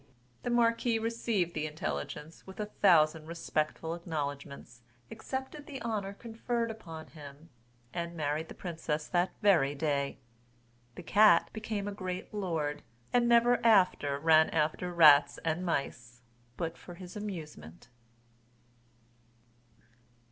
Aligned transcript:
The 0.41 0.49
marquis 0.49 0.97
received 0.97 1.53
the 1.53 1.67
intelligence 1.67 2.47
with 2.47 2.59
a 2.59 2.65
thousand 2.65 3.27
respectful 3.27 3.93
acknowledgments, 3.93 4.81
accepted 5.11 5.67
the 5.67 5.79
honour 5.83 6.11
conferred 6.13 6.71
upon 6.71 7.09
him, 7.09 7.49
and 7.93 8.17
married 8.17 8.47
the 8.47 8.55
princess 8.55 9.05
that 9.07 9.29
very 9.43 9.75
day. 9.75 10.17
The 10.95 11.03
cat 11.03 11.51
became 11.53 11.87
a 11.87 11.91
great 11.93 12.33
lord, 12.33 12.81
and 13.13 13.29
never 13.29 13.63
after 13.63 14.17
ran 14.17 14.49
after 14.49 14.91
rats 14.91 15.37
and 15.45 15.63
mice 15.63 16.23
but 16.57 16.79
for 16.79 16.95
his 16.95 17.15
amusement. 17.15 17.89